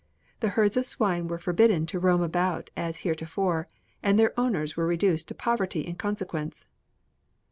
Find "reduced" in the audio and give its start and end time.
4.87-5.27